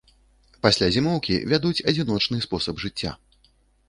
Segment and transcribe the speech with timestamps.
[0.65, 3.11] Пасля зімоўкі вядуць адзіночны спосаб жыцця.